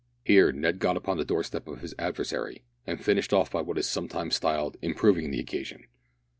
Here 0.25 0.51
Ned 0.51 0.79
got 0.79 0.97
upon 0.97 1.17
the 1.17 1.23
door 1.23 1.43
step 1.43 1.67
of 1.67 1.81
his 1.81 1.93
adversary, 1.99 2.63
and 2.87 3.05
finished 3.05 3.33
off 3.33 3.51
by 3.51 3.61
what 3.61 3.77
is 3.77 3.87
sometimes 3.87 4.35
styled 4.35 4.75
"improving 4.81 5.29
the 5.29 5.39
occasion." 5.39 5.85